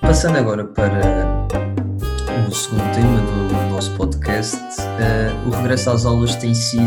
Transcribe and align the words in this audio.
Passando 0.00 0.38
agora 0.38 0.64
para 0.64 1.02
o 2.48 2.54
segundo 2.54 2.80
tema 2.94 3.20
do 3.20 3.70
nosso 3.70 3.94
podcast, 3.94 4.56
uh, 4.56 5.48
o 5.48 5.50
regresso 5.50 5.90
às 5.90 6.06
aulas 6.06 6.34
tem 6.36 6.54
sido 6.54 6.82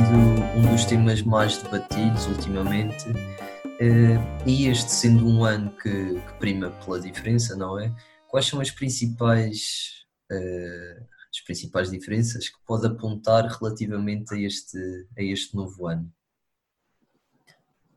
um 0.56 0.72
dos 0.72 0.86
temas 0.86 1.22
mais 1.22 1.62
debatidos 1.62 2.26
ultimamente, 2.26 3.08
uh, 3.12 4.48
e 4.48 4.66
este 4.66 4.92
sendo 4.92 5.28
um 5.28 5.44
ano 5.44 5.72
que, 5.84 6.16
que, 6.16 6.34
prima 6.40 6.72
pela 6.84 7.00
diferença, 7.00 7.56
não 7.56 7.78
é? 7.80 7.94
Quais 8.28 8.48
são 8.48 8.60
as 8.60 8.72
principais, 8.72 10.06
uh, 10.32 11.06
as 11.32 11.42
principais 11.46 11.92
diferenças 11.92 12.50
que 12.50 12.58
pode 12.66 12.88
apontar 12.88 13.46
relativamente 13.46 14.34
a 14.34 14.40
este, 14.40 14.80
a 15.16 15.22
este 15.22 15.56
novo 15.56 15.86
ano? 15.86 16.12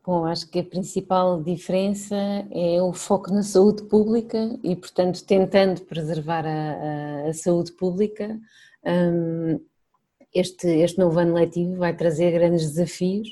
Bom, 0.05 0.25
acho 0.25 0.49
que 0.49 0.59
a 0.59 0.63
principal 0.65 1.41
diferença 1.41 2.15
é 2.51 2.81
o 2.81 2.91
foco 2.91 3.31
na 3.33 3.41
saúde 3.41 3.83
pública 3.83 4.59
e, 4.61 4.75
portanto, 4.75 5.23
tentando 5.23 5.81
preservar 5.83 6.45
a, 6.45 7.27
a, 7.27 7.29
a 7.29 7.33
saúde 7.33 7.71
pública, 7.71 8.37
um, 8.85 9.61
este, 10.33 10.67
este 10.67 10.99
novo 10.99 11.17
ano 11.19 11.35
letivo 11.35 11.77
vai 11.77 11.95
trazer 11.95 12.31
grandes 12.31 12.71
desafios 12.71 13.29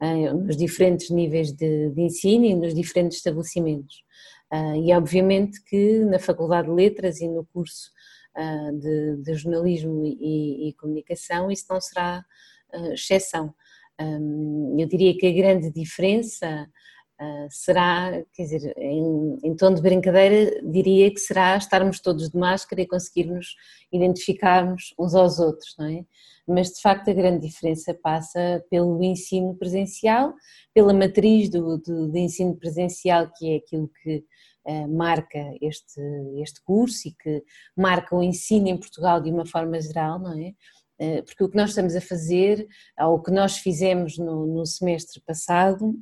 uh, 0.00 0.34
nos 0.34 0.56
diferentes 0.56 1.10
níveis 1.10 1.52
de, 1.52 1.90
de, 1.90 2.00
ensino 2.00 2.46
e 2.46 2.54
nos 2.54 2.74
diferentes 2.74 3.18
estabelecimentos. 3.18 4.02
Uh, 4.50 4.76
e, 4.76 4.94
obviamente, 4.94 5.62
que 5.62 6.06
na 6.06 6.18
Faculdade 6.18 6.68
de 6.68 6.74
Letras 6.74 7.20
e 7.20 7.28
no 7.28 7.44
curso 7.52 7.90
uh, 8.34 8.72
de, 8.78 9.16
de, 9.18 9.34
Jornalismo 9.34 10.02
e, 10.06 10.70
e, 10.70 10.72
Comunicação 10.72 11.50
isso 11.50 11.66
não 11.68 11.82
será 11.82 12.24
exceção 12.92 13.54
eu 13.98 14.86
diria 14.88 15.16
que 15.16 15.26
a 15.26 15.32
grande 15.32 15.70
diferença 15.70 16.66
ah, 17.18 17.46
será, 17.48 18.24
quer 18.32 18.42
dizer, 18.42 18.74
em, 18.76 19.38
em 19.44 19.54
tom 19.56 19.72
de 19.72 19.80
brincadeira, 19.80 20.60
diria 20.68 21.12
que 21.12 21.20
será 21.20 21.56
estarmos 21.56 22.00
todos 22.00 22.28
de 22.28 22.36
máscara 22.36 22.82
e 22.82 22.88
conseguirmos 22.88 23.54
identificarmos 23.92 24.92
uns 24.98 25.14
aos 25.14 25.38
outros, 25.38 25.74
não 25.78 25.86
é? 25.86 26.04
Mas 26.46 26.70
de 26.70 26.80
facto 26.82 27.08
a 27.08 27.14
grande 27.14 27.46
diferença 27.46 27.94
passa 27.94 28.64
pelo 28.68 29.02
ensino 29.02 29.54
presencial, 29.56 30.34
pela 30.74 30.92
matriz 30.92 31.48
do, 31.48 31.78
do, 31.78 32.08
do 32.08 32.18
ensino 32.18 32.56
presencial, 32.56 33.30
que 33.36 33.54
é 33.54 33.56
aquilo 33.58 33.88
que 34.02 34.24
uh, 34.66 34.88
marca 34.88 35.38
este, 35.62 36.00
este 36.42 36.60
curso 36.64 37.08
e 37.08 37.12
que 37.12 37.44
marca 37.76 38.16
o 38.16 38.22
ensino 38.22 38.68
em 38.68 38.76
Portugal 38.76 39.20
de 39.22 39.30
uma 39.30 39.46
forma 39.46 39.80
geral, 39.80 40.18
não 40.18 40.36
é? 40.38 40.52
Eh, 40.98 41.22
porque 41.22 41.42
o 41.42 41.48
que 41.48 41.56
nós 41.56 41.70
estamos 41.70 41.96
a 41.96 42.00
fazer, 42.00 42.66
ou 43.00 43.14
o 43.14 43.22
que 43.22 43.30
nós 43.30 43.58
fizemos 43.58 44.16
no, 44.16 44.46
no 44.46 44.64
semestre 44.64 45.20
passado 45.20 45.94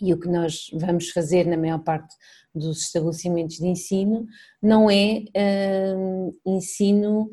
e 0.00 0.12
o 0.12 0.18
que 0.20 0.28
nós 0.28 0.70
vamos 0.74 1.10
fazer 1.10 1.46
na 1.46 1.56
maior 1.56 1.82
parte 1.82 2.14
dos 2.54 2.82
estabelecimentos 2.82 3.56
de 3.56 3.66
ensino, 3.66 4.26
não 4.62 4.90
é 4.90 5.24
uh, 5.96 6.40
ensino 6.44 7.30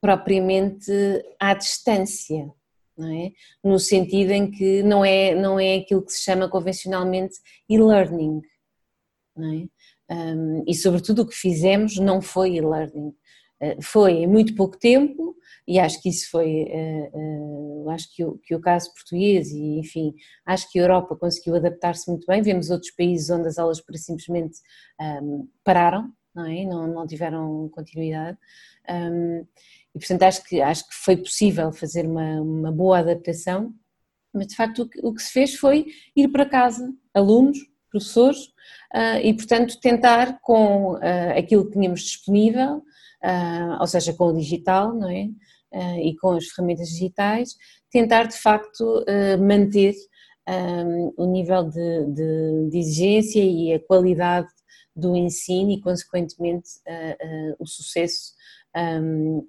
propriamente 0.00 0.90
à 1.38 1.54
distância, 1.54 2.50
é? 2.98 3.32
No 3.62 3.78
sentido 3.78 4.30
em 4.30 4.50
que 4.50 4.82
não 4.82 5.04
é, 5.04 5.34
não 5.34 5.60
é 5.60 5.76
aquilo 5.76 6.02
que 6.02 6.12
se 6.12 6.22
chama 6.22 6.48
convencionalmente 6.48 7.34
e-learning, 7.68 8.40
é? 9.38 10.14
Um, 10.14 10.64
e 10.66 10.74
sobretudo 10.74 11.22
o 11.22 11.26
que 11.26 11.34
fizemos 11.34 11.98
não 11.98 12.22
foi 12.22 12.56
e-learning, 12.56 13.08
uh, 13.08 13.82
foi 13.82 14.12
em 14.12 14.26
muito 14.26 14.54
pouco 14.54 14.78
tempo 14.78 15.35
e 15.66 15.80
acho 15.80 16.00
que 16.00 16.08
isso 16.08 16.30
foi, 16.30 16.64
uh, 16.64 17.84
uh, 17.84 17.90
acho 17.90 18.14
que 18.14 18.24
o, 18.24 18.38
que 18.38 18.54
o 18.54 18.60
caso 18.60 18.92
português 18.94 19.50
e 19.50 19.78
enfim, 19.80 20.14
acho 20.44 20.70
que 20.70 20.78
a 20.78 20.82
Europa 20.82 21.16
conseguiu 21.16 21.56
adaptar-se 21.56 22.08
muito 22.08 22.26
bem, 22.26 22.40
vemos 22.40 22.70
outros 22.70 22.92
países 22.92 23.30
onde 23.30 23.48
as 23.48 23.58
aulas 23.58 23.80
para 23.80 23.98
simplesmente 23.98 24.58
um, 25.00 25.04
ehm, 25.04 25.48
pararam, 25.64 26.12
não 26.34 26.46
é? 26.46 26.64
Não, 26.64 26.86
não 26.86 27.06
tiveram 27.06 27.68
continuidade 27.70 28.38
um, 28.88 28.94
ehm, 28.94 29.46
e 29.94 29.98
portanto 29.98 30.22
acho 30.22 30.44
que, 30.44 30.60
acho 30.60 30.88
que 30.88 30.94
foi 30.94 31.16
possível 31.16 31.72
fazer 31.72 32.06
uma, 32.06 32.40
uma 32.40 32.70
boa 32.70 32.98
adaptação, 33.00 33.74
mas 34.32 34.48
de 34.48 34.54
facto 34.56 34.82
o 34.82 34.88
que, 34.88 35.00
o 35.02 35.12
que 35.14 35.22
se 35.22 35.32
fez 35.32 35.54
foi 35.54 35.86
ir 36.14 36.28
para 36.28 36.46
casa, 36.46 36.92
alunos, 37.14 37.58
professores, 37.90 38.46
uh, 38.94 39.18
e 39.22 39.34
portanto 39.34 39.80
tentar 39.80 40.38
com 40.40 40.96
aquilo 41.36 41.66
que 41.66 41.72
tínhamos 41.72 42.02
disponível, 42.02 42.82
ou 43.80 43.86
seja, 43.86 44.12
com 44.12 44.26
o 44.26 44.36
digital, 44.36 44.94
não 44.94 45.08
é? 45.08 45.28
Uh, 45.72 45.98
e 45.98 46.16
com 46.16 46.30
as 46.30 46.46
ferramentas 46.46 46.88
digitais, 46.88 47.56
tentar 47.90 48.24
de 48.24 48.36
facto 48.36 48.82
uh, 48.82 49.42
manter 49.42 49.94
ehm, 50.46 51.12
o 51.16 51.26
nível 51.26 51.64
de, 51.64 52.06
de, 52.06 52.70
de, 52.70 52.78
exigência 52.78 53.42
e 53.42 53.72
a 53.72 53.80
qualidade 53.80 54.48
do 54.94 55.16
ensino 55.16 55.70
e, 55.70 55.80
consequentemente, 55.80 56.68
uh, 56.86 57.56
o 57.58 57.66
sucesso 57.66 58.32
ehm, 58.74 59.40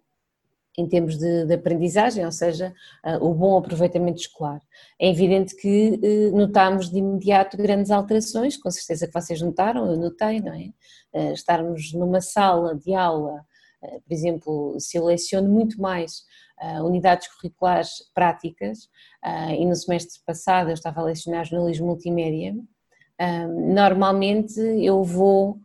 em 0.78 0.88
termos 0.88 1.18
de, 1.18 1.46
de, 1.46 1.54
aprendizagem, 1.56 2.24
ou 2.24 2.32
seja, 2.32 2.72
o 3.20 3.34
bom 3.34 3.58
aproveitamento 3.58 4.20
escolar. 4.20 4.62
É 5.02 5.10
evidente 5.10 5.56
que 5.56 6.00
notámos 6.32 6.92
de 6.92 7.00
imediato 7.00 7.58
grandes 7.58 7.90
alterações, 7.90 8.58
com 8.58 8.70
certeza 8.70 9.08
que 9.08 9.14
vocês 9.14 9.42
notaram, 9.42 9.88
eu 9.88 9.98
notei, 9.98 10.40
não 10.40 10.54
é? 10.54 11.34
Estarmos 11.34 11.94
numa 11.94 12.22
sala 12.22 12.76
de 12.76 12.94
aula 12.94 13.44
eh, 13.44 13.57
por 13.80 14.12
exemplo, 14.14 14.76
se 14.80 14.98
eu 14.98 15.06
leciono 15.06 15.50
muito 15.50 15.80
mais 15.82 16.24
uh, 16.62 16.84
unidades 16.84 17.28
curriculares 17.28 17.90
práticas, 18.14 18.86
uh, 19.24 19.52
e 19.52 19.66
no 19.66 19.76
semestre 19.76 20.20
passado 20.26 20.70
eu 20.70 20.74
estava 20.74 21.02
a 21.02 21.06
lecionar 21.06 21.46
jornalismo 21.46 21.88
multimédia, 21.88 22.54
uh, 22.56 23.74
normalmente 23.74 24.60
eu 24.60 25.04
vou 25.04 25.60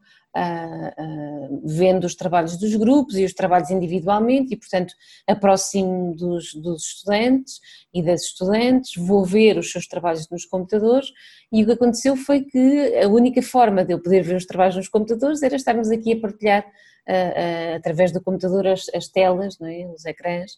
vendo 1.65 2.05
os 2.05 2.15
trabalhos 2.15 2.57
dos 2.57 2.75
grupos 2.75 3.17
e 3.17 3.25
os 3.25 3.35
trabalhos 3.35 3.71
individualmente 3.71 4.55
e, 4.55 4.57
portanto, 4.57 4.95
aproximo 5.27 6.15
dos, 6.17 6.55
dos 6.55 6.85
estudantes 6.85 7.61
e 7.93 8.03
das 8.03 8.23
estudantes, 8.23 8.97
vou 8.97 9.25
ver 9.25 9.59
os 9.59 9.71
seus 9.71 9.87
trabalhos 9.87 10.29
nos 10.31 10.45
computadores 10.45 11.09
e 11.53 11.63
o 11.63 11.67
que 11.67 11.73
aconteceu 11.73 12.17
foi 12.17 12.43
que 12.43 12.99
a 13.03 13.09
única 13.09 13.43
forma 13.43 13.85
de 13.85 13.93
eu 13.93 14.01
poder 14.01 14.23
ver 14.23 14.37
os 14.37 14.47
trabalhos 14.47 14.77
nos 14.77 14.89
computadores 14.89 15.43
era 15.43 15.55
estarmos 15.55 15.91
aqui 15.91 16.13
a 16.13 16.21
partilhar 16.21 16.65
uh, 17.09 17.77
através 17.77 18.13
do 18.13 18.23
computador 18.23 18.67
as, 18.67 18.87
as 18.95 19.09
telas, 19.09 19.59
não 19.59 19.69
é? 19.69 19.87
os 19.87 20.05
ecrãs, 20.05 20.53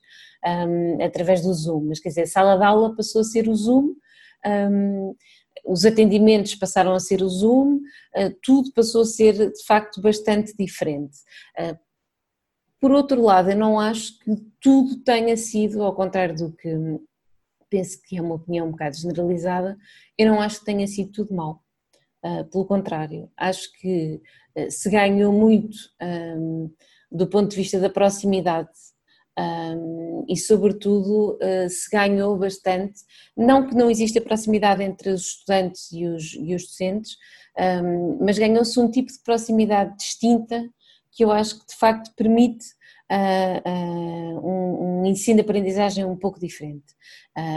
um, 0.47 1.03
através 1.03 1.43
do 1.43 1.53
Zoom. 1.53 1.89
Mas 1.89 2.01
quer 2.01 2.11
dizer, 2.11 2.23
a 2.23 2.27
sala 2.27 2.57
de 2.57 2.65
aula 2.65 2.95
passou 2.95 3.21
a 3.21 3.25
ser 3.25 3.49
o 3.49 3.55
Zoom, 3.55 3.95
um, 4.47 5.15
os 5.65 5.85
atendimentos 5.85 6.55
passaram 6.55 6.93
a 6.93 7.01
ser 7.01 7.23
o 7.23 7.29
Zoom, 7.29 7.77
uh, 7.77 8.37
tudo 8.43 8.73
passou 8.73 9.03
a 9.03 9.07
ser 9.07 9.53
de 9.53 9.65
facto 9.65 10.01
bastante 10.01 10.55
diferente. 10.57 11.17
Uh, 11.59 11.79
por 12.81 12.91
outro 12.91 13.23
lado, 13.23 13.51
eu 13.51 13.57
não 13.57 13.81
acho 13.81 14.19
que 14.21 14.37
tudo 14.61 14.97
tenha 15.03 15.37
sido, 15.37 15.83
ao 15.83 15.95
contrário 15.95 16.37
do 16.37 16.53
que 16.53 16.69
penso 17.71 17.99
que 18.03 18.17
é 18.17 18.23
uma 18.23 18.35
opinião 18.35 18.69
um 18.69 18.73
bocado 18.73 18.97
generalizada, 18.97 19.77
eu 20.19 20.29
não 20.29 20.41
acho 20.41 20.61
que 20.61 20.67
tenha 20.67 20.87
sido 20.87 21.11
tudo 21.11 21.35
mal. 21.35 21.65
Uh, 22.25 22.45
pelo 22.51 22.67
contrário, 22.67 23.31
acho 23.37 23.73
que 23.81 24.21
se 24.71 24.89
ganhou 24.89 25.33
muito 25.33 25.77
um, 26.01 26.71
do 27.11 27.27
ponto 27.27 27.51
de 27.51 27.57
vista 27.57 27.81
da 27.81 27.91
proximidade 27.91 28.71
um, 29.39 30.25
e, 30.29 30.37
sobretudo, 30.37 31.39
uh, 31.43 31.69
se 31.69 31.91
ganhou 31.91 32.37
bastante. 32.39 33.01
Não 33.37 33.67
que 33.67 33.75
não 33.75 33.91
exista 33.91 34.21
proximidade 34.21 34.83
entre 34.83 35.11
os 35.11 35.23
estudantes 35.23 35.91
e 35.93 36.07
os, 36.07 36.35
e 36.35 36.55
os 36.55 36.65
docentes, 36.65 37.17
um, 37.59 38.19
mas 38.25 38.39
ganhou-se 38.39 38.79
um 38.79 38.91
tipo 38.91 39.13
de 39.13 39.19
proximidade 39.21 39.97
distinta 39.97 40.69
que 41.13 41.25
eu 41.25 41.31
acho 41.31 41.61
que 41.61 41.67
de 41.67 41.77
facto 41.77 42.13
permite 42.17 42.65
uh, 43.11 43.69
uh, 43.69 44.49
um, 44.49 45.03
um, 45.03 45.07
ensino 45.07 45.37
de 45.37 45.43
aprendizagem 45.43 46.05
um 46.05 46.17
pouco 46.17 46.41
diferente 46.41 46.95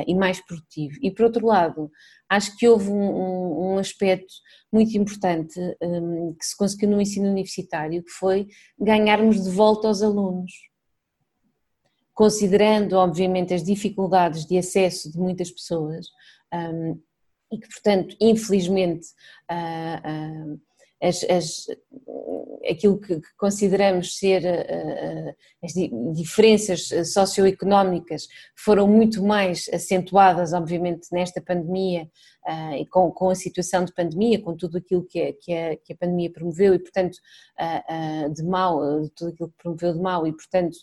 e 0.07 0.15
mais 0.15 0.43
produtivo. 0.43 0.97
E 1.03 1.11
por 1.11 1.25
outro 1.25 1.45
lado, 1.45 1.91
acho 2.27 2.57
que 2.57 2.67
houve 2.67 2.89
um, 2.89 3.73
um 3.73 3.77
aspecto 3.77 4.33
muito 4.73 4.97
importante 4.97 5.53
que 5.79 6.45
se 6.45 6.57
conseguiu 6.57 6.89
no 6.89 6.99
ensino 6.99 7.29
universitário, 7.29 8.03
que 8.03 8.09
foi 8.09 8.47
ganharmos 8.79 9.43
de 9.43 9.51
volta 9.51 9.87
aos 9.87 10.01
alunos. 10.01 10.51
Considerando, 12.17 12.97
obviamente, 12.97 13.53
as 13.53 13.63
dificuldades 13.63 14.43
de 14.43 14.57
acesso 14.57 15.11
de 15.11 15.19
muitas 15.19 15.51
pessoas, 15.51 16.07
um, 16.51 16.99
e 17.53 17.59
que, 17.59 17.67
portanto, 17.67 18.17
infelizmente, 18.19 19.05
uh, 19.51 20.53
uh, 20.55 20.61
as, 20.99 21.23
as, 21.29 21.67
aquilo 22.69 22.99
que, 22.99 23.21
consideramos 23.37 24.17
ser 24.17 24.43
uh, 24.43 25.35
as 25.63 25.73
diferenças 26.15 26.89
socioeconómicas 27.11 28.27
foram 28.55 28.87
muito 28.87 29.23
mais 29.23 29.69
acentuadas, 29.73 30.53
obviamente, 30.53 31.07
nesta 31.11 31.41
pandemia 31.41 32.09
e 32.79 32.85
com, 32.85 33.11
com, 33.11 33.29
a 33.29 33.35
situação 33.35 33.83
de 33.83 33.93
pandemia, 33.93 34.41
com 34.41 34.55
tudo 34.55 34.77
aquilo 34.77 35.03
que, 35.03 35.21
a, 35.21 35.33
que, 35.33 35.53
a, 35.53 35.75
que 35.75 35.91
a 35.91 35.97
pandemia 35.97 36.31
promoveu 36.31 36.73
e, 36.73 36.79
portanto, 36.79 37.17
de 38.33 38.43
mal, 38.43 38.79
tudo 39.15 39.31
aquilo 39.31 39.49
que 39.49 39.57
promoveu 39.57 39.93
de 39.93 39.99
mal 39.99 40.25
e, 40.25 40.31
portanto, 40.31 40.77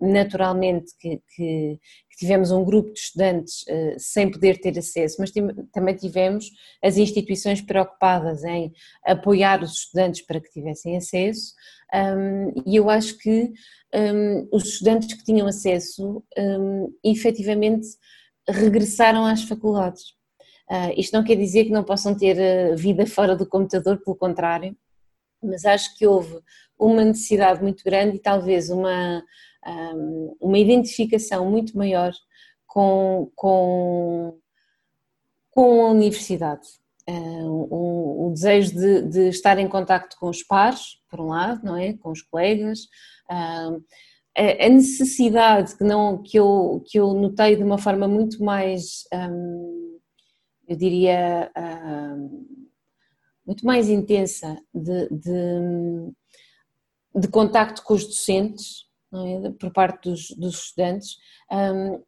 naturalmente 0.00 0.92
que, 1.00 1.20
que 1.34 1.80
tivemos 2.16 2.50
um 2.50 2.64
grupo 2.64 2.92
de 2.92 2.98
estudantes 3.00 3.62
uh, 3.62 3.94
sem 3.98 4.30
poder 4.30 4.60
ter 4.60 4.78
acesso, 4.78 5.16
mas 5.18 5.30
também 5.72 5.94
tivemos 5.94 6.50
as 6.82 6.96
instituições 6.96 7.60
preocupadas 7.60 8.44
em 8.44 8.72
apoiar 9.04 9.62
os 9.62 9.72
estudantes 9.72 10.22
para 10.22 10.40
que 10.40 10.50
tivessem 10.50 10.96
acesso, 10.96 11.54
um, 11.94 12.52
e 12.64 12.76
eu 12.76 12.88
acho 12.88 13.18
que 13.18 13.52
um, 13.94 14.48
os 14.50 14.64
estudantes 14.64 15.12
que 15.12 15.24
tinham 15.24 15.46
acesso 15.46 16.24
um, 16.38 16.94
efetivamente 17.04 17.86
regressaram 18.48 19.26
às 19.26 19.42
faculdades. 19.42 20.02
Uh, 20.70 20.92
isto 20.96 21.12
não 21.12 21.22
quer 21.22 21.36
dizer 21.36 21.64
que 21.64 21.70
não 21.70 21.84
possam 21.84 22.16
ter 22.16 22.36
uh, 22.72 22.76
vida 22.76 23.06
fora 23.06 23.36
do 23.36 23.46
computador, 23.46 23.98
pelo 24.02 24.16
contrário, 24.16 24.74
mas 25.42 25.66
acho 25.66 25.96
que 25.98 26.06
houve 26.06 26.40
uma 26.78 27.04
necessidade 27.04 27.62
muito 27.62 27.84
grande 27.84 28.16
e 28.16 28.20
talvez 28.20 28.70
uma, 28.70 29.22
um, 29.66 30.36
uma 30.40 30.58
identificação 30.58 31.50
muito 31.50 31.76
maior 31.76 32.12
com, 32.66 33.30
com, 33.34 34.38
com 35.50 35.86
a 35.86 35.90
universidade. 35.90 36.66
Um, 37.08 38.26
um, 38.28 38.32
desejo 38.32 38.74
de, 38.74 39.02
de, 39.02 39.28
estar 39.28 39.58
em 39.58 39.68
contacto 39.68 40.16
com 40.18 40.28
os 40.28 40.42
pares, 40.42 41.00
por 41.10 41.20
um 41.20 41.26
lado, 41.26 41.64
não 41.64 41.76
é? 41.76 41.94
Com 41.94 42.10
os 42.10 42.22
colegas, 42.22 42.88
um, 43.30 43.82
a 44.34 44.68
necessidade 44.68 45.76
que, 45.76 45.84
não, 45.84 46.22
que, 46.22 46.38
eu, 46.38 46.82
que 46.86 46.98
eu 46.98 47.12
notei 47.12 47.56
de 47.56 47.62
uma 47.62 47.76
forma 47.76 48.08
muito 48.08 48.42
mais, 48.42 49.04
eu 50.66 50.76
diria, 50.76 51.52
muito 53.46 53.66
mais 53.66 53.90
intensa 53.90 54.58
de, 54.74 55.08
de, 55.10 56.12
de 57.14 57.28
contacto 57.28 57.82
com 57.82 57.92
os 57.92 58.06
docentes, 58.06 58.86
é? 59.12 59.50
por 59.58 59.72
parte 59.72 60.08
dos, 60.08 60.30
dos 60.30 60.64
estudantes. 60.64 61.16
Um, 61.50 62.02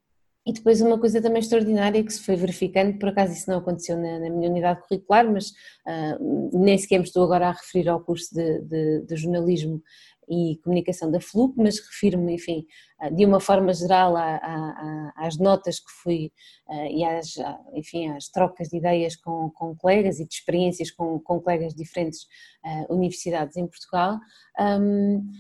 e 0.46 0.52
depois 0.52 0.82
uma 0.82 1.00
coisa 1.00 1.22
também 1.22 1.40
extraordinária 1.40 2.04
que 2.04 2.12
se 2.12 2.20
foi 2.20 2.36
verificando, 2.36 2.98
por 2.98 3.08
acaso 3.08 3.32
isso 3.32 3.48
não 3.50 3.58
aconteceu 3.58 3.96
na, 3.96 4.18
na 4.18 4.28
minha 4.28 4.50
unidade 4.50 4.82
curricular, 4.86 5.24
mas 5.30 5.48
uh, 5.48 6.58
nem 6.58 6.76
sequer 6.76 6.98
me 6.98 7.04
estou 7.04 7.24
agora 7.24 7.48
a 7.48 7.52
referir 7.52 7.88
ao 7.88 8.00
curso 8.00 8.34
de, 8.34 8.60
de, 8.60 9.00
de 9.06 9.16
jornalismo 9.16 9.82
e 10.28 10.58
comunicação 10.62 11.10
da 11.10 11.20
FLUP, 11.20 11.54
mas 11.56 11.78
refiro-me, 11.78 12.34
enfim, 12.34 12.66
ah, 12.98 13.10
de 13.10 13.24
uma 13.24 13.40
forma 13.40 13.72
geral 13.72 14.14
às 15.16 15.38
notas 15.38 15.78
que 15.78 15.90
fui 16.02 16.32
ah, 16.68 16.88
e 16.88 17.04
às, 17.04 17.34
enfim, 17.74 18.08
às 18.08 18.28
trocas 18.28 18.68
de 18.68 18.78
ideias 18.78 19.16
com, 19.16 19.50
com 19.50 19.76
colegas 19.76 20.20
e 20.20 20.26
de 20.26 20.34
experiências 20.34 20.90
com, 20.90 21.18
com 21.20 21.40
colegas 21.40 21.74
de 21.74 21.82
diferentes 21.82 22.26
universidades 22.88 23.56
em 23.56 23.66
Portugal. 23.66 24.18
Um, 24.58 25.30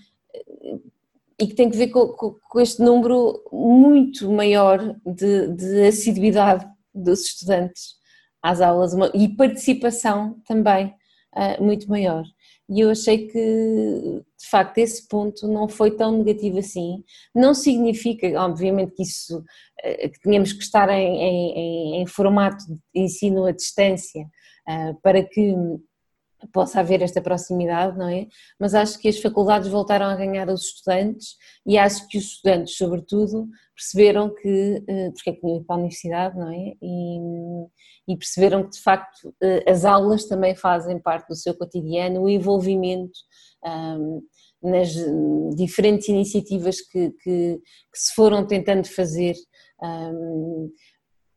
e 1.40 1.46
que 1.46 1.54
tem 1.54 1.70
que 1.70 1.76
ver 1.76 1.88
com, 1.88 2.08
com, 2.08 2.36
com 2.48 2.60
este 2.60 2.82
número 2.82 3.42
muito 3.52 4.30
maior 4.30 4.96
de, 5.04 5.48
de, 5.48 5.86
assiduidade 5.86 6.66
dos 6.94 7.24
estudantes 7.24 7.94
às 8.42 8.60
aulas 8.60 8.92
e 9.14 9.28
participação 9.28 10.40
também 10.46 10.94
uh, 11.34 11.62
muito 11.62 11.88
maior 11.88 12.24
e 12.68 12.80
eu 12.80 12.90
achei 12.90 13.28
que 13.28 14.22
de 14.38 14.48
facto 14.48 14.78
esse 14.78 15.06
ponto 15.06 15.46
não 15.46 15.68
foi 15.68 15.90
tão 15.90 16.18
negativo 16.18 16.58
assim. 16.58 17.04
Não 17.34 17.52
significa, 17.54 18.26
obviamente, 18.42 18.94
que 18.94 19.02
isso 19.02 19.44
eh, 19.82 20.08
que 20.08 20.18
tínhamos 20.20 20.52
que 20.52 20.62
estar 20.62 20.88
em, 20.88 21.16
em, 21.16 22.02
em 22.02 22.06
formato 22.06 22.64
de 22.66 22.78
ensino 22.94 23.44
à 23.44 23.52
distância 23.52 24.22
uh, 24.22 24.98
para 25.02 25.22
que 25.22 25.54
possa 26.52 26.80
haver 26.80 27.02
esta 27.02 27.20
proximidade, 27.20 27.96
não 27.98 28.08
é? 28.08 28.26
Mas 28.58 28.74
acho 28.74 28.98
que 28.98 29.08
as 29.08 29.18
faculdades 29.18 29.68
voltaram 29.68 30.06
a 30.06 30.16
ganhar 30.16 30.48
os 30.48 30.62
estudantes 30.66 31.36
e 31.66 31.78
acho 31.78 32.06
que 32.08 32.18
os 32.18 32.24
estudantes, 32.24 32.76
sobretudo, 32.76 33.48
perceberam 33.74 34.32
que, 34.34 34.82
eh, 34.88 35.10
porque 35.10 35.30
é 35.30 35.32
que 35.32 35.40
tinham 35.40 35.56
ido 35.56 35.64
para 35.64 35.76
a 35.76 35.78
universidade, 35.78 36.38
não 36.38 36.50
é? 36.50 36.74
E, 36.82 38.12
e, 38.12 38.16
perceberam 38.16 38.62
que 38.64 38.70
de 38.70 38.80
facto 38.80 39.34
eh, 39.42 39.64
as 39.70 39.84
aulas 39.84 40.26
também 40.26 40.54
fazem 40.54 40.98
parte 41.00 41.28
do 41.28 41.34
seu 41.34 41.54
cotidiano, 41.54 42.22
o 42.22 42.28
envolvimento 42.28 43.18
um, 43.64 44.22
nas 44.62 44.94
diferentes 45.54 46.08
iniciativas 46.08 46.80
que, 46.80 47.10
que, 47.22 47.58
que, 47.58 47.98
se 47.98 48.14
foram 48.14 48.46
tentando 48.46 48.86
fazer 48.88 49.34
um, 49.82 50.70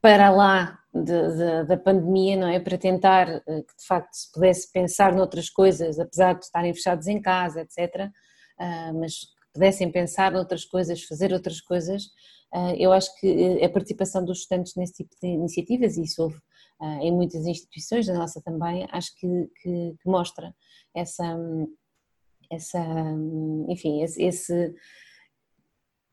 para 0.08 0.30
lá 0.30 0.80
de, 0.94 1.04
de, 1.04 1.64
da 1.66 1.76
pandemia, 1.76 2.38
não 2.38 2.48
é? 2.48 2.62
Para 2.62 2.78
tentar 2.78 3.28
eh, 3.28 3.42
que 3.46 3.78
de 3.78 3.86
facto 3.86 4.14
se 4.14 4.32
pudesse 4.32 4.72
pensar 4.72 5.14
noutras 5.14 5.50
coisas, 5.50 6.00
apesar 6.00 6.32
de 6.36 6.46
estarem 6.46 6.74
fechados 6.74 7.08
em 7.08 7.22
casa, 7.22 7.60
etc. 7.60 8.10
Uh, 8.58 8.98
mas 9.02 9.20
que 9.20 9.54
pudessem 9.54 9.92
pensar 9.92 10.32
noutras 10.32 10.64
coisas, 10.64 11.04
fazer 11.04 11.34
outras 11.34 11.60
coisas. 11.60 12.06
Uh, 12.56 12.74
eu 12.78 12.94
acho 12.94 13.14
que 13.20 13.28
eh, 13.28 13.66
a 13.66 13.70
participação 13.70 14.24
dos 14.24 14.40
estudantes 14.40 14.76
nesse 14.78 14.94
tipo 14.94 15.14
de 15.22 15.28
iniciativas, 15.28 15.98
e 15.98 16.04
isso 16.04 16.24
houve 16.24 16.38
uh, 16.80 17.02
em 17.02 17.12
muitas 17.12 17.46
instituições, 17.46 18.08
da 18.08 18.14
nossa 18.14 18.42
também, 18.42 18.88
acho 18.94 19.14
que, 19.18 19.28
que, 19.62 19.94
que 20.02 20.10
mostra 20.10 20.56
essa, 20.96 21.38
essa 22.50 22.80
enfim, 23.68 24.02
esse, 24.04 24.24
esse 24.24 24.74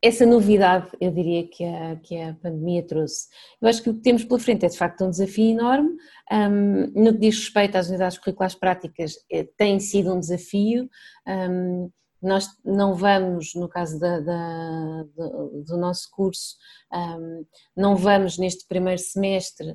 essa 0.05 0.27
novidade, 0.27 0.91
eu 1.01 1.11
diria, 1.11 1.49
que 1.49 1.65
a, 1.65 1.97
que 1.97 2.21
a 2.21 2.35
pandemia 2.35 2.87
trouxe. 2.87 3.27
Eu 3.61 3.69
acho 3.69 3.83
que 3.83 3.89
o 3.89 3.95
que 3.95 4.03
temos 4.03 4.23
pela 4.23 4.39
frente 4.39 4.67
é 4.67 4.69
de 4.69 4.77
facto 4.77 5.03
um 5.03 5.11
desafio 5.11 5.53
enorme. 5.53 5.97
Um, 6.31 6.93
no 6.95 7.13
que 7.15 7.21
diz 7.21 7.39
respeito 7.39 7.77
às 7.77 7.89
unidades 7.89 8.19
curriculares 8.19 8.55
práticas, 8.55 9.15
é, 9.33 9.45
tem 9.57 9.81
sido 9.81 10.13
um 10.13 10.21
desafio. 10.21 10.91
Um, 11.27 11.91
nós 12.21 12.49
não 12.63 12.95
vamos, 12.95 13.55
no 13.55 13.67
caso 13.67 13.99
da, 13.99 14.21
da, 14.21 15.05
do, 15.17 15.65
do, 15.67 15.77
nosso 15.79 16.11
curso, 16.11 16.57
um, 16.93 17.47
não 17.75 17.97
vamos 17.97 18.37
neste 18.37 18.67
primeiro 18.67 19.01
semestre 19.01 19.75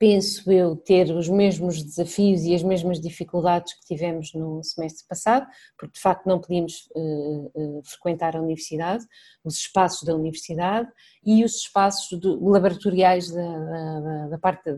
penso 0.00 0.50
eu, 0.50 0.74
ter 0.74 1.14
os 1.14 1.28
mesmos 1.28 1.82
desafios 1.82 2.44
e 2.44 2.54
as 2.54 2.62
mesmas 2.62 2.98
dificuldades 2.98 3.74
que 3.74 3.84
tivemos 3.84 4.32
no 4.32 4.64
semestre 4.64 5.06
passado, 5.06 5.46
porque 5.78 5.92
de 5.92 6.00
facto 6.00 6.26
não 6.26 6.40
podíamos 6.40 6.88
uh, 6.96 7.52
uh, 7.54 7.82
frequentar 7.84 8.34
a 8.34 8.40
universidade, 8.40 9.04
os 9.44 9.56
espaços 9.56 10.04
da 10.04 10.14
universidade 10.14 10.88
e 11.22 11.44
os 11.44 11.56
espaços 11.56 12.18
laboratoriais 12.22 13.30
da, 13.30 14.00
da, 14.00 14.28
da 14.28 14.38
parte 14.38 14.70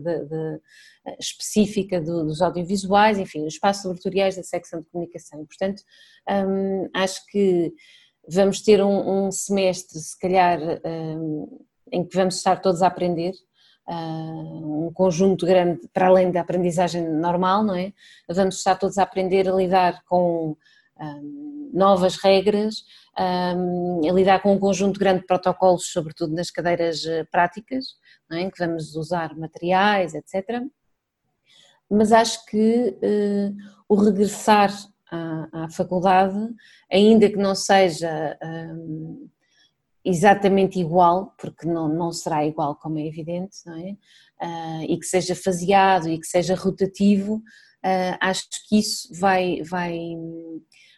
específica 1.17 2.01
do, 2.01 2.25
dos 2.25 2.41
audiovisuais, 2.41 3.17
enfim, 3.17 3.45
os 3.45 3.53
espaços 3.53 3.85
laboratoriais 3.85 4.35
da 4.35 4.43
secção 4.43 4.81
de 4.81 4.89
comunicação. 4.89 5.45
Portanto, 5.45 5.83
um, 6.29 6.89
acho 6.93 7.25
que 7.27 7.71
vamos 8.29 8.61
ter 8.61 8.83
um, 8.83 9.27
um 9.27 9.31
semestre, 9.31 9.97
se 9.99 10.19
calhar, 10.19 10.59
um, 10.85 11.65
em 11.93 12.05
que 12.05 12.13
vamos 12.13 12.35
estar 12.35 12.59
todos 12.59 12.81
a 12.81 12.87
aprender, 12.87 13.31
um 13.87 14.91
conjunto 14.93 15.45
grande 15.45 15.87
para 15.93 16.07
além 16.07 16.31
da 16.31 16.41
aprendizagem 16.41 17.07
normal, 17.07 17.63
não 17.63 17.75
é? 17.75 17.93
Vamos 18.29 18.57
estar 18.57 18.75
todos 18.75 18.97
a 18.97 19.03
aprender 19.03 19.49
a 19.49 19.53
lidar 19.53 20.03
com 20.05 20.55
novas 21.73 22.17
regras, 22.17 22.83
a 23.15 23.55
lidar 24.13 24.41
com 24.41 24.53
um 24.53 24.59
conjunto 24.59 24.99
grande 24.99 25.21
de 25.21 25.27
protocolos, 25.27 25.91
sobretudo 25.91 26.33
nas 26.33 26.49
cadeiras 26.51 27.05
eh, 27.05 27.23
práticas, 27.25 27.85
não 28.29 28.37
é? 28.37 28.49
que 28.49 28.65
vamos 28.65 28.95
usar 28.95 29.35
materiais, 29.35 30.13
etc. 30.13 30.61
Mas 31.89 32.11
acho 32.11 32.45
que 32.45 32.97
uh, 33.03 33.55
o 33.87 33.95
regressar 33.95 34.71
à, 35.11 35.65
à, 35.65 35.69
faculdade, 35.69 36.37
ainda 36.91 37.29
que 37.29 37.37
não 37.37 37.53
seja 37.53 38.37
exatamente 40.05 40.79
igual, 40.79 41.33
porque 41.37 41.65
não, 41.65 41.87
não 41.87 42.11
será 42.11 42.45
igual, 42.45 42.75
como 42.75 42.99
é 42.99 43.07
evidente, 43.07 43.57
não 43.65 43.77
é? 43.77 43.91
Uh, 44.41 44.83
e 44.89 44.97
que 44.97 45.05
seja 45.05 45.35
faseado 45.35 46.09
e 46.09 46.19
que 46.19 46.27
seja 46.27 46.55
rotativo, 46.55 47.35
uh, 47.35 48.17
acho 48.19 48.43
que 48.67 48.79
isso 48.79 49.07
vai, 49.17 49.61
vai 49.63 49.97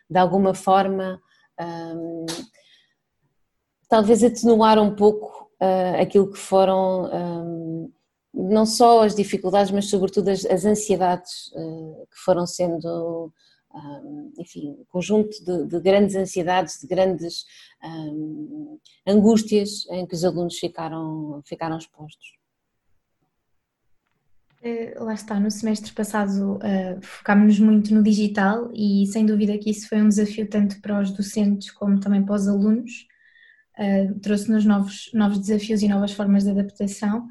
de 0.10 0.18
alguma 0.18 0.54
forma, 0.56 1.22
um, 1.60 2.26
talvez 3.88 4.24
atenuar 4.24 4.80
um 4.80 4.96
pouco 4.96 5.50
uh, 5.62 6.02
aquilo 6.02 6.32
que 6.32 6.40
foram. 6.40 7.10
Um, 7.14 7.92
não 8.38 8.66
só 8.66 9.04
as 9.04 9.16
dificuldades, 9.16 9.72
mas 9.72 9.90
sobretudo 9.90 10.28
as, 10.28 10.46
as 10.46 10.66
ansiedades 10.66 11.50
que 11.54 12.18
foram 12.26 12.46
sendo 12.46 13.32
um, 13.76 14.34
enfim, 14.40 14.78
conjunto 14.90 15.44
de, 15.44 15.66
de, 15.68 15.80
grandes 15.80 16.16
ansiedades, 16.16 16.80
de 16.80 16.88
grandes 16.88 17.46
um, 17.84 18.80
angústias 19.06 19.86
em 19.92 20.06
que 20.06 20.16
os 20.16 20.24
alunos 20.24 20.58
ficaram, 20.58 21.42
ficaram 21.46 21.78
expostos. 21.78 22.36
Eh, 24.66 24.96
lá 24.98 25.14
está, 25.14 25.40
no 25.40 25.52
semestre 25.52 25.94
passado 25.94 26.56
uh, 26.56 27.00
focámos-nos 27.00 27.60
muito 27.60 27.94
no 27.94 28.02
digital 28.02 28.72
e 28.74 29.06
sem 29.06 29.24
dúvida 29.24 29.56
que 29.60 29.70
isso 29.70 29.88
foi 29.88 30.02
um 30.02 30.10
desafio 30.10 30.50
tanto 30.50 30.82
para 30.82 31.00
os 31.00 31.12
docentes 31.12 31.70
como 31.70 32.00
também 32.00 32.26
para 32.26 32.34
os 32.34 32.48
alunos. 32.48 33.08
Uh, 33.78 34.20
Trouxe-nos 34.22 34.66
novos, 34.66 35.12
novos 35.14 35.38
desafios 35.38 35.84
e 35.84 35.88
novas 35.88 36.14
formas 36.14 36.46
de 36.46 36.50
adaptação. 36.50 37.28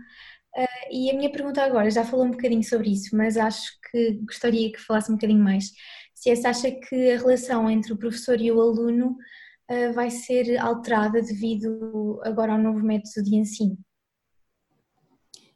Uh, 0.56 0.92
e 0.92 1.10
a 1.10 1.14
minha 1.16 1.32
pergunta 1.32 1.60
agora, 1.64 1.90
já 1.90 2.04
falou 2.04 2.26
um 2.26 2.30
bocadinho 2.30 2.62
sobre 2.62 2.92
isso, 2.92 3.16
mas 3.16 3.36
acho 3.36 3.72
que 3.90 4.12
gostaria 4.24 4.70
que 4.70 4.78
falasse 4.80 5.10
um 5.10 5.16
bocadinho 5.16 5.42
mais 5.42 5.72
se 6.14 6.30
essa 6.30 6.50
acha 6.50 6.70
que 6.70 7.10
a 7.12 7.18
relação 7.18 7.68
entre 7.70 7.92
o 7.92 7.98
professor 7.98 8.40
e 8.40 8.50
o 8.50 8.60
aluno 8.60 9.16
vai 9.94 10.10
ser 10.10 10.58
alterada 10.58 11.22
devido 11.22 12.20
agora 12.22 12.52
ao 12.52 12.58
novo 12.58 12.80
método 12.80 13.24
de 13.24 13.36
ensino? 13.36 13.78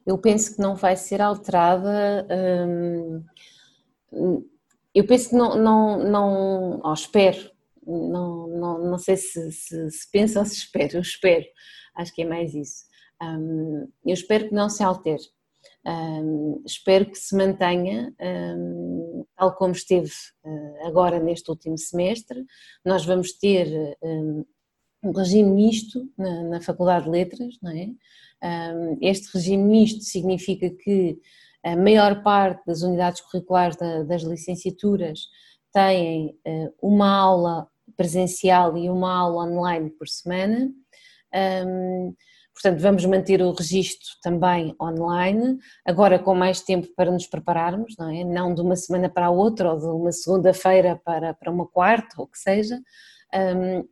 Eu 0.09 0.17
penso 0.17 0.57
que 0.57 0.63
não 0.63 0.75
vai 0.75 0.97
ser 0.97 1.21
alterada. 1.21 2.27
Hum, 2.31 3.23
eu 4.95 5.07
penso 5.07 5.29
que 5.29 5.37
não, 5.37 5.55
não, 5.55 5.99
não 6.03 6.81
oh, 6.83 6.95
espero, 6.95 7.51
não, 7.87 8.49
não, 8.49 8.91
não 8.91 8.99
sei 8.99 9.19
se, 9.19 9.53
se, 9.53 9.91
se 9.91 10.11
pensa 10.11 10.41
ou 10.41 10.47
se 10.47 10.55
espera, 10.55 10.95
eu 10.95 11.03
espero, 11.03 11.45
acho 11.95 12.15
que 12.15 12.23
é 12.23 12.25
mais 12.25 12.55
isso. 12.55 12.85
Hum, 13.23 13.87
eu 14.07 14.15
espero 14.15 14.49
que 14.49 14.55
não 14.55 14.71
se 14.71 14.83
altere. 14.83 15.23
Um, 15.89 16.63
espero 16.67 17.07
que 17.07 17.17
se 17.17 17.35
mantenha 17.35 18.13
um, 18.21 19.25
tal 19.35 19.55
como 19.57 19.73
esteve 19.73 20.11
uh, 20.45 20.87
agora 20.87 21.19
neste 21.19 21.51
último 21.51 21.79
semestre. 21.79 22.45
Nós 22.85 23.07
vamos 23.07 23.33
ter 23.33 23.97
um, 24.03 24.45
um 25.03 25.13
regime 25.13 25.51
misto 25.51 26.07
na, 26.19 26.43
na, 26.45 26.61
Faculdade 26.61 27.07
de 27.07 27.11
Letras, 27.11 27.55
não 27.63 27.71
é? 27.71 27.89
este 29.01 29.37
regime 29.37 29.65
misto 29.65 30.05
significa 30.05 30.71
que 30.71 31.19
a 31.65 31.75
maior 31.75 32.23
parte 32.23 32.65
das 32.67 32.83
unidades 32.83 33.21
curriculares 33.23 33.77
da, 33.77 34.05
das 34.05 34.23
licenciaturas 34.23 35.21
têm 35.73 36.39
uh, 36.47 36.75
uma 36.83 37.11
aula 37.11 37.67
presencial 37.97 38.77
e 38.77 38.91
uma 38.91 39.13
aula 39.13 39.45
online 39.45 39.91
por 39.91 40.07
semana. 40.07 40.71
Portanto, 42.61 42.81
vamos 42.81 43.05
manter 43.05 43.41
o 43.41 43.53
registro 43.53 44.09
também 44.21 44.75
online, 44.83 45.59
agora 45.87 46.19
com 46.19 46.35
mais 46.35 46.61
tempo 46.61 46.89
para 46.97 47.09
nos 47.09 47.25
prepararmos, 47.25 47.95
não 47.97 48.11
é? 48.11 48.25
Não 48.25 48.53
de 48.53 48.61
uma 48.61 48.75
semana 48.75 49.09
para 49.09 49.27
a 49.27 49.31
outra 49.31 49.73
ou 49.73 49.79
de 49.79 49.87
uma 49.87 50.11
segunda-feira 50.11 51.01
para, 51.05 51.33
para 51.33 51.53
uma 51.53 51.69
quarta, 51.69 52.17
ou 52.19 52.25
o 52.25 52.27
que 52.27 52.37
seja. 52.37 52.81
Um, 53.33 53.89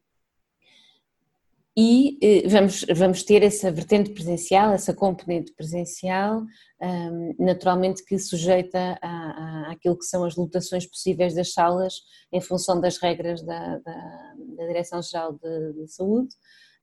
e 1.78 2.18
eh, 2.20 2.48
vamos, 2.48 2.86
vamos 2.92 3.22
ter 3.22 3.42
essa 3.44 3.70
vertente 3.70 4.10
presencial, 4.10 4.72
essa 4.72 4.94
componente 4.94 5.52
presencial, 5.52 6.42
um, 6.82 7.34
naturalmente 7.38 8.02
que 8.04 8.18
sujeita 8.18 8.98
a, 9.00 9.08
a, 9.08 9.72
àquilo 9.72 9.96
que 9.96 10.06
são 10.06 10.24
as 10.24 10.34
lotações 10.34 10.86
possíveis 10.86 11.34
das 11.34 11.52
salas 11.52 12.00
em 12.32 12.40
função 12.40 12.80
das 12.80 12.96
regras 12.96 13.42
da, 13.42 13.78
da, 13.78 14.34
da 14.56 14.66
Direção-Geral 14.66 15.34
de, 15.34 15.72
de 15.74 15.86
Saúde. 15.86 16.34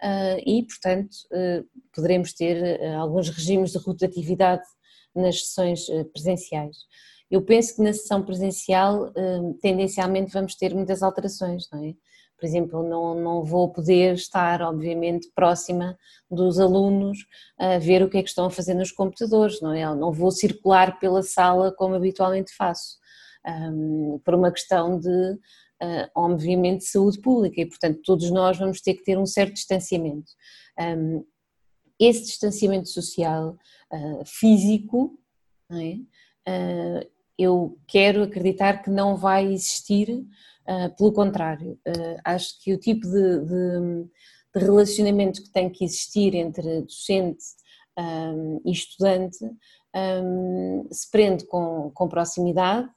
Ah, 0.01 0.37
e, 0.45 0.63
portanto, 0.63 1.15
ah, 1.31 1.63
poderemos 1.93 2.33
ter 2.33 2.81
ah, 2.81 2.97
alguns 2.97 3.29
regimes 3.29 3.71
de 3.71 3.77
rotatividade 3.77 4.63
nas 5.15 5.41
sessões 5.45 5.85
presenciais. 6.11 6.77
Eu 7.29 7.41
penso 7.43 7.75
que 7.75 7.81
na 7.81 7.93
sessão 7.93 8.23
presencial, 8.23 9.11
tendencialmente, 9.61 10.31
vamos 10.31 10.55
ter 10.55 10.73
muitas 10.73 11.03
alterações, 11.03 11.69
não 11.71 11.83
é? 11.83 11.93
Por 12.37 12.45
exemplo, 12.45 12.83
não, 12.83 13.15
não 13.15 13.43
vou 13.43 13.71
poder 13.71 14.15
estar, 14.15 14.61
obviamente, 14.61 15.31
próxima 15.35 15.97
dos 16.29 16.59
alunos 16.59 17.19
a 17.57 17.77
ver 17.77 18.03
o 18.03 18.09
que 18.09 18.17
é 18.17 18.23
que 18.23 18.29
estão 18.29 18.45
a 18.45 18.51
fazer 18.51 18.73
nos 18.73 18.91
computadores, 18.91 19.61
não 19.61 19.71
é? 19.71 19.83
Não 19.95 20.11
vou 20.11 20.31
circular 20.31 20.99
pela 20.99 21.21
sala 21.23 21.71
como 21.71 21.95
habitualmente 21.95 22.53
faço, 22.55 22.97
por 24.25 24.33
uma 24.35 24.51
questão 24.51 24.99
de 24.99 25.37
obviamente, 26.15 26.79
de 26.79 26.87
saúde 26.87 27.19
pública 27.19 27.61
e, 27.61 27.65
portanto, 27.65 28.01
todos 28.03 28.29
nós 28.31 28.57
vamos 28.57 28.81
ter 28.81 28.93
que 28.93 29.03
ter 29.03 29.17
um 29.17 29.25
certo 29.25 29.53
distanciamento. 29.53 30.31
Esse 31.99 32.23
distanciamento 32.25 32.89
social, 32.89 33.57
uh, 33.91 34.25
físico, 34.25 35.17
é? 35.71 35.95
uh, 36.49 37.11
eu 37.37 37.77
quero 37.87 38.23
acreditar 38.23 38.83
que 38.83 38.89
não 38.89 39.15
vai 39.15 39.51
existir, 39.51 40.23
pelo 40.97 41.11
contrário, 41.11 41.77
acho 42.23 42.61
que 42.61 42.73
o 42.73 42.77
tipo 42.77 43.05
de, 43.07 43.39
de, 43.39 44.09
de, 44.55 44.65
relacionamento 44.65 45.41
que 45.41 45.49
tem 45.49 45.69
que 45.69 45.83
existir 45.83 46.35
entre 46.35 46.81
docente 46.81 47.43
e 48.63 48.71
estudante 48.71 49.39
se 50.91 51.11
prende 51.11 51.45
com, 51.47 51.91
com 51.91 52.07
proximidade, 52.07 52.87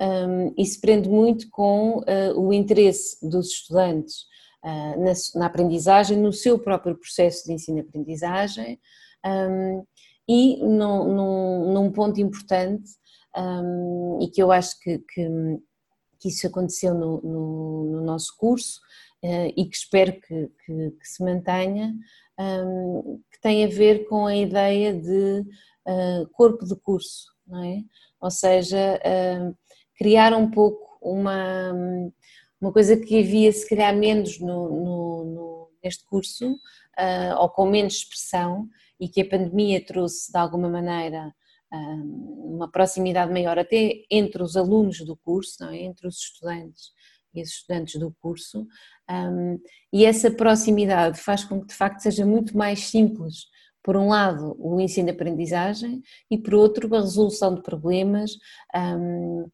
um, 0.00 0.64
se 0.64 0.80
prende 0.80 1.08
muito 1.08 1.48
com 1.50 1.98
uh, 1.98 2.38
o 2.38 2.52
interesse 2.52 3.16
dos 3.26 3.48
estudantes 3.48 4.22
uh, 4.64 5.00
na, 5.00 5.12
na, 5.36 5.46
aprendizagem, 5.46 6.18
no 6.18 6.32
seu 6.32 6.58
próprio 6.58 6.96
processo 6.96 7.44
de 7.46 7.52
ensino-aprendizagem 7.52 8.80
um, 9.24 9.84
e 10.28 10.56
num, 10.58 11.14
num, 11.14 11.72
num, 11.72 11.92
ponto 11.92 12.20
importante 12.20 12.90
um, 13.36 14.18
e 14.20 14.28
que 14.28 14.42
eu 14.42 14.50
acho 14.50 14.78
que, 14.80 14.98
que, 14.98 15.28
que 16.18 16.28
isso 16.28 16.46
aconteceu 16.46 16.94
no, 16.94 17.20
no, 17.22 17.84
no 17.92 18.00
nosso 18.02 18.36
curso 18.36 18.80
uh, 19.22 19.52
e 19.56 19.64
que 19.64 19.76
espero 19.76 20.12
que, 20.20 20.50
que, 20.64 20.90
que 20.90 21.08
se 21.08 21.22
mantenha, 21.22 21.94
que 23.30 23.40
tem 23.40 23.64
a 23.64 23.68
ver 23.68 24.08
com 24.08 24.26
a 24.26 24.34
ideia 24.34 24.92
de 24.92 25.44
corpo 26.32 26.66
de 26.66 26.74
curso, 26.74 27.26
não 27.46 27.62
é? 27.62 27.84
Ou 28.20 28.28
seja, 28.28 29.00
criar 29.96 30.32
um 30.32 30.50
pouco 30.50 30.98
uma, 31.00 31.72
uma 32.60 32.72
coisa 32.72 32.96
que 32.96 33.18
havia 33.18 33.52
se 33.52 33.68
calhar 33.68 33.94
menos 33.94 34.38
no, 34.40 34.68
no, 34.68 35.24
no 35.24 35.70
neste 35.82 36.04
curso, 36.06 36.52
uh, 36.52 37.36
ou 37.38 37.48
com 37.50 37.66
menos 37.66 37.96
expressão, 37.96 38.68
e 38.98 39.08
que 39.08 39.20
a 39.20 39.28
pandemia 39.28 39.84
trouxe 39.84 40.32
de 40.32 40.38
alguma 40.38 40.68
maneira 40.68 41.34
uh, 41.72 42.54
uma 42.54 42.70
proximidade 42.70 43.30
maior 43.30 43.58
até 43.58 44.02
entre 44.10 44.42
os 44.42 44.56
alunos 44.56 44.98
do 45.04 45.16
curso, 45.16 45.56
não 45.60 45.70
é? 45.70 45.82
entre 45.82 46.08
os 46.08 46.16
estudantes 46.16 46.92
e 47.34 47.42
os 47.42 47.48
estudantes 47.50 48.00
do 48.00 48.14
curso, 48.20 48.66
um, 49.10 49.60
e 49.92 50.06
essa 50.06 50.30
proximidade 50.30 51.18
faz 51.20 51.44
com 51.44 51.60
que 51.60 51.66
de 51.66 51.74
facto 51.74 52.00
seja 52.00 52.24
muito 52.24 52.56
mais 52.56 52.86
simples 52.86 53.46
por 53.82 53.96
um 53.96 54.08
lado, 54.08 54.56
o 54.58 54.80
ensino-aprendizagem 54.80 56.00
e, 56.30 56.38
por 56.38 56.54
outro, 56.54 56.92
a 56.94 57.00
resolução 57.00 57.54
de 57.54 57.62
problemas, 57.62 58.30
um, 58.74 59.50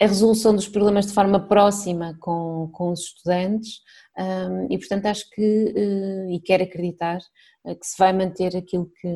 a 0.00 0.06
resolução 0.06 0.54
dos 0.54 0.68
problemas 0.68 1.06
de 1.06 1.12
forma 1.12 1.40
próxima 1.40 2.16
com, 2.20 2.68
com 2.72 2.90
os 2.90 3.00
estudantes 3.00 3.80
um, 4.18 4.66
e 4.70 4.78
portanto 4.78 5.06
acho 5.06 5.28
que 5.30 5.72
uh, 5.74 6.30
e 6.30 6.40
quero 6.40 6.64
acreditar 6.64 7.18
uh, 7.64 7.74
que 7.74 7.86
se 7.86 7.96
vai 7.98 8.12
manter 8.12 8.56
aquilo 8.56 8.90
que, 9.00 9.08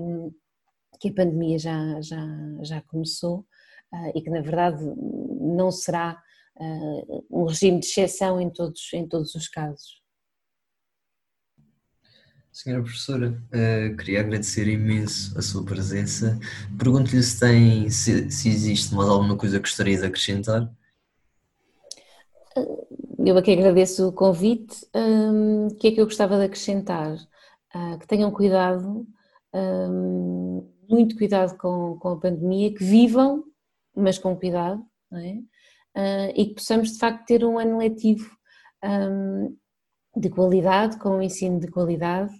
que 1.00 1.08
a 1.10 1.14
pandemia 1.14 1.58
já, 1.58 2.00
já, 2.00 2.26
já 2.62 2.80
começou 2.82 3.40
uh, 3.92 4.12
e 4.14 4.22
que 4.22 4.30
na 4.30 4.40
verdade 4.40 4.82
não 5.40 5.70
será 5.70 6.20
um 7.30 7.44
regime 7.44 7.80
de 7.80 7.86
exceção 7.86 8.38
em 8.38 8.50
todos, 8.50 8.92
em 8.92 9.08
todos 9.08 9.34
os 9.34 9.48
casos. 9.48 9.99
Senhora 12.52 12.82
professora, 12.82 13.30
uh, 13.30 13.96
queria 13.96 14.20
agradecer 14.20 14.66
imenso 14.66 15.38
a 15.38 15.42
sua 15.42 15.64
presença. 15.64 16.36
Pergunto-lhe 16.76 17.22
se 17.22 17.38
tem, 17.38 17.88
se, 17.88 18.28
se, 18.28 18.48
existe 18.48 18.92
mais 18.92 19.08
alguma 19.08 19.36
coisa 19.36 19.58
que 19.58 19.68
gostaria 19.68 19.96
de 19.96 20.04
acrescentar. 20.04 20.68
Eu 23.24 23.38
aqui 23.38 23.52
agradeço 23.52 24.08
o 24.08 24.12
convite. 24.12 24.76
Um, 24.92 25.68
o 25.68 25.74
que 25.76 25.88
é 25.88 25.90
que 25.92 26.00
eu 26.00 26.06
gostava 26.06 26.38
de 26.38 26.44
acrescentar? 26.46 27.14
Uh, 27.72 27.98
que 28.00 28.06
tenham 28.08 28.32
cuidado, 28.32 29.06
um, 29.54 30.68
muito 30.88 31.16
cuidado 31.16 31.56
com, 31.56 31.96
com 32.00 32.08
a 32.08 32.18
pandemia, 32.18 32.74
que 32.74 32.82
vivam, 32.82 33.44
mas 33.94 34.18
com 34.18 34.36
cuidado, 34.36 34.84
é? 35.12 35.34
uh, 35.96 36.32
e 36.34 36.46
que 36.46 36.54
possamos 36.54 36.92
de 36.92 36.98
facto 36.98 37.26
ter 37.26 37.44
um 37.44 37.60
ano 37.60 37.78
letivo 37.78 38.28
um, 38.84 39.56
de 40.16 40.28
qualidade, 40.28 40.98
com 40.98 41.10
um 41.10 41.22
ensino 41.22 41.60
de 41.60 41.68
qualidade 41.68 42.32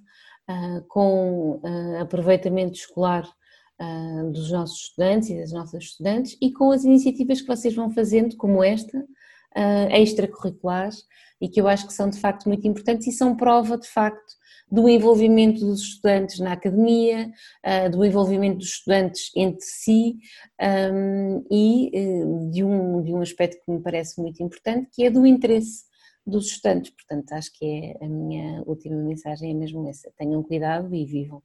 com 0.89 1.61
ah, 1.65 2.03
aproveitamento 2.03 2.75
escolar 2.75 3.29
ah, 3.79 4.23
dos 4.33 4.51
nossos 4.51 4.83
estudantes 4.83 5.31
e 5.31 5.39
das 5.39 5.53
nossas 5.53 5.85
estudantes 5.85 6.37
e 6.41 6.53
com 6.53 6.71
as 6.71 6.85
iniciativas 6.85 7.41
que 7.41 7.49
vocês 7.49 7.75
vão 7.75 7.91
fazendo, 7.91 8.37
como 8.37 8.63
esta, 8.63 9.05
extracurriculares, 9.91 11.03
e 11.41 11.49
que 11.49 11.61
eu 11.61 11.67
acho 11.67 11.85
que 11.85 11.93
são 11.93 12.09
de 12.09 12.21
facto 12.21 12.47
muito 12.47 12.69
importantes 12.69 13.09
e 13.09 13.13
são 13.13 13.37
prova 13.37 13.77
de 13.77 13.89
facto 13.89 14.35
do 14.71 14.89
envolvimento 14.89 15.59
dos 15.67 15.81
estudantes 15.81 16.39
na 16.39 16.53
academia, 16.53 17.29
do 17.91 18.05
envolvimento 18.05 18.59
dos 18.59 18.69
estudantes 18.69 19.33
entre 19.35 19.65
si 19.65 20.19
e 21.51 21.91
eh, 21.93 22.25
de 22.53 22.63
um, 22.63 23.03
de 23.03 23.13
um 23.13 23.21
aspecto 23.21 23.61
que 23.65 23.73
me 23.73 23.81
parece 23.81 24.21
muito 24.21 24.41
importante, 24.41 24.89
que 24.93 25.03
é 25.03 25.11
do 25.11 25.27
interesse 25.27 25.90
dos 26.31 26.47
estudantes. 26.47 26.91
Portanto, 26.93 27.33
acho 27.33 27.53
que 27.53 27.67
é 28.01 28.05
a 28.05 28.09
minha 28.09 28.63
última 28.67 28.97
mensagem 28.97 29.51
é 29.53 29.55
mesmo 29.55 29.89
essa: 29.89 30.11
tenham 30.17 30.43
cuidado 30.43 30.95
e 30.95 31.05
vivam. 31.05 31.43